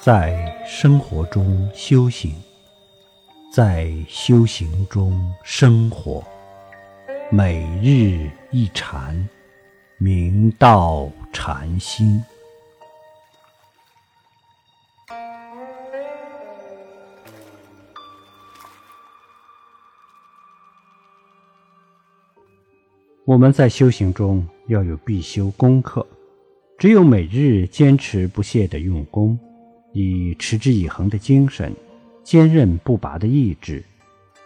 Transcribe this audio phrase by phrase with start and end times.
[0.00, 2.32] 在生活中修行，
[3.52, 6.24] 在修行中生活，
[7.32, 9.28] 每日一禅，
[9.98, 12.22] 明道禅心。
[23.24, 26.06] 我们在修行中要有必修功课，
[26.78, 29.38] 只有每日坚持不懈的用功，
[30.00, 31.74] 以持之以恒的精神、
[32.22, 33.82] 坚韧不拔的意志、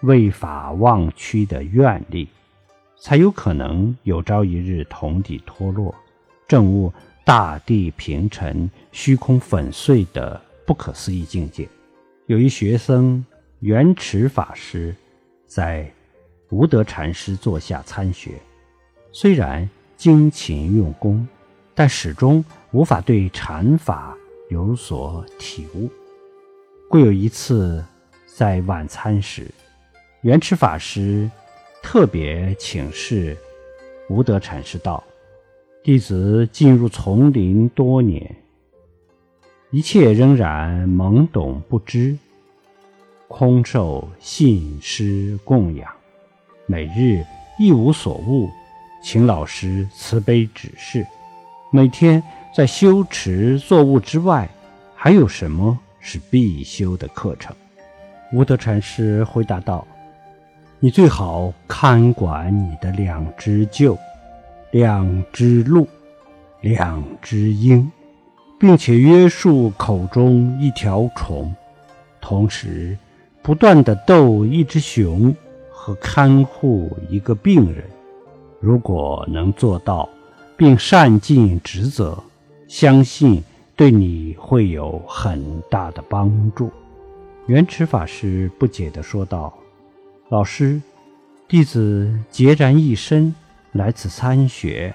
[0.00, 2.26] 为法忘躯的愿力，
[2.98, 5.94] 才有可能有朝一日同底脱落，
[6.48, 6.90] 证悟
[7.22, 11.68] 大地平沉、虚空粉碎的不可思议境界。
[12.28, 13.22] 有一学僧
[13.60, 14.96] 圆持法师
[15.46, 15.92] 在
[16.48, 18.40] 无德禅师座下参学。
[19.12, 21.28] 虽然精勤用功，
[21.74, 24.16] 但始终无法对禅法
[24.52, 25.88] 有所体悟。
[26.86, 27.82] 故有一次
[28.26, 29.50] 在晚餐时，
[30.20, 31.28] 圆持法师
[31.82, 33.34] 特别请示
[34.10, 35.02] 无德禅师道
[35.82, 38.36] ：“弟子进入丛林多年，
[39.70, 42.14] 一切仍然懵懂不知，
[43.28, 45.90] 空受信师供养，
[46.66, 47.24] 每日
[47.58, 48.50] 一无所悟。”
[49.02, 51.04] 请老师慈悲指示，
[51.72, 52.22] 每天
[52.54, 54.46] 在修持作物之外，
[54.94, 57.56] 还有什么是必修的课程？
[58.30, 59.86] 无德禅师回答道
[60.78, 63.96] ：“你最好看管你的两只鹫、
[64.70, 65.88] 两只鹿、
[66.60, 67.90] 两只鹰，
[68.60, 71.54] 并且约束口中一条虫，
[72.20, 72.98] 同时
[73.40, 75.34] 不断的逗一只熊
[75.70, 77.82] 和看护一个病人。”
[78.60, 80.06] 如果能做到，
[80.54, 82.22] 并善尽职责，
[82.72, 83.44] 相信
[83.76, 86.72] 对你会有很大的帮助。
[87.44, 89.52] 圆持法师不解地说道
[90.30, 90.80] ：“老师，
[91.46, 93.34] 弟子孑然一身
[93.72, 94.94] 来此参学，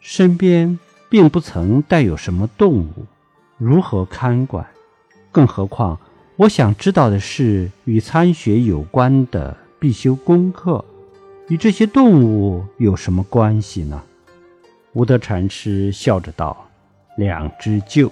[0.00, 0.76] 身边
[1.08, 3.06] 并不曾带有什么动物，
[3.58, 4.66] 如何看管？
[5.30, 6.00] 更何况，
[6.34, 10.84] 我想知道的是与参学有关的必修功课。”
[11.46, 14.02] 与这些动物有什么关系呢？
[14.94, 16.66] 无德禅师笑着道
[17.18, 18.08] ：“两只鹫，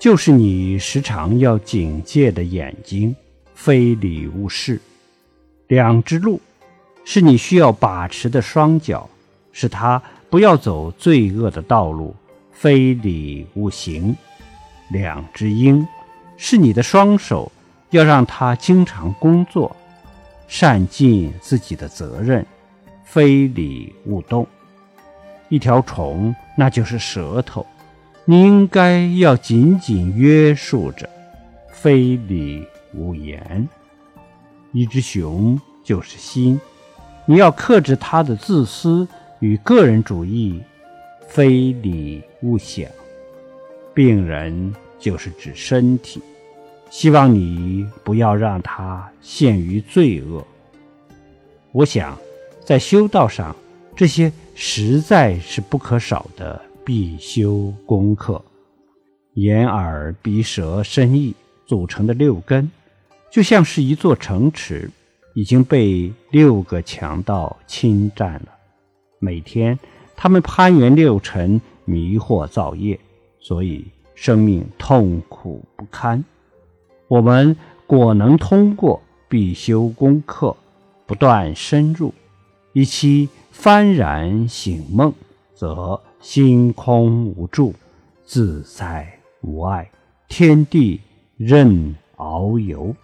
[0.00, 3.14] 就是你时常要警戒的眼睛，
[3.54, 4.78] 非礼勿视；
[5.66, 6.40] 两只鹿，
[7.04, 9.06] 是你需要把持的双脚，
[9.52, 12.16] 使它不要走罪恶的道路，
[12.50, 14.14] 非礼勿行；
[14.88, 15.86] 两只鹰，
[16.38, 17.52] 是你的双手，
[17.90, 19.76] 要让它经常工作。”
[20.48, 22.44] 善尽自己的责任，
[23.04, 24.46] 非礼勿动。
[25.50, 27.66] 一条虫，那就是舌头，
[28.26, 31.08] 你应该要紧紧约束着，
[31.68, 33.68] 非礼勿言。
[34.72, 36.58] 一只熊就是心，
[37.26, 39.06] 你要克制它的自私
[39.40, 40.62] 与个人主义，
[41.28, 42.88] 非礼勿想。
[43.92, 46.22] 病人就是指身体。
[46.90, 50.46] 希望你不要让他陷于罪恶。
[51.72, 52.16] 我想，
[52.64, 53.54] 在修道上，
[53.96, 58.42] 这些实在是不可少的必修功课。
[59.34, 61.34] 眼、耳、鼻、舌、身、意
[61.66, 62.70] 组成的六根，
[63.32, 64.90] 就像是一座城池，
[65.34, 68.48] 已经被六个强盗侵占了。
[69.18, 69.78] 每天，
[70.14, 73.00] 他们攀援六尘，迷惑造业，
[73.40, 76.22] 所以生命痛苦不堪。
[77.08, 77.56] 我们
[77.86, 80.56] 果能通过必修功课，
[81.06, 82.14] 不断深入，
[82.72, 85.12] 一期幡然醒梦，
[85.54, 87.74] 则心空无助，
[88.24, 89.06] 自在
[89.42, 89.90] 无碍，
[90.26, 90.98] 天地
[91.36, 92.96] 任遨游。